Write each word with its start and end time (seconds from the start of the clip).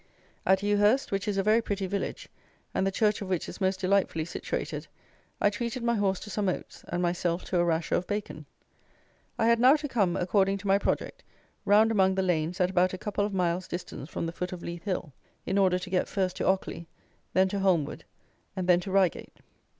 At 0.47 0.63
Ewhurst, 0.63 1.11
which 1.11 1.27
is 1.27 1.37
a 1.37 1.43
very 1.43 1.61
pretty 1.61 1.85
village, 1.85 2.27
and 2.73 2.87
the 2.87 2.91
Church 2.91 3.21
of 3.21 3.29
which 3.29 3.47
is 3.47 3.61
most 3.61 3.79
delightfully 3.81 4.25
situated, 4.25 4.87
I 5.39 5.51
treated 5.51 5.83
my 5.83 5.93
horse 5.93 6.19
to 6.21 6.31
some 6.31 6.49
oats, 6.49 6.83
and 6.87 7.03
myself 7.03 7.43
to 7.43 7.59
a 7.59 7.63
rasher 7.63 7.93
of 7.93 8.07
bacon. 8.07 8.47
I 9.37 9.45
had 9.45 9.59
now 9.59 9.75
to 9.75 9.87
come, 9.87 10.17
according 10.17 10.57
to 10.57 10.67
my 10.67 10.79
project, 10.79 11.23
round 11.65 11.91
among 11.91 12.15
the 12.15 12.23
lanes 12.23 12.59
at 12.59 12.71
about 12.71 12.93
a 12.95 12.97
couple 12.97 13.23
of 13.27 13.31
miles 13.31 13.67
distance 13.67 14.09
from 14.09 14.25
the 14.25 14.31
foot 14.33 14.51
of 14.51 14.63
Leith 14.63 14.85
Hill, 14.85 15.13
in 15.45 15.59
order 15.59 15.77
to 15.77 15.89
get 15.91 16.07
first 16.07 16.35
to 16.37 16.47
Ockley, 16.47 16.87
then 17.33 17.47
to 17.49 17.59
Holmwood, 17.59 18.03
and 18.55 18.67
then 18.67 18.79
to 18.79 18.91
Reigate. 18.91 19.35